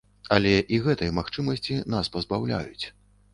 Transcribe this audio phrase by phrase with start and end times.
[0.35, 2.85] Але і гэтай магчымасці нас пазбаўляюць.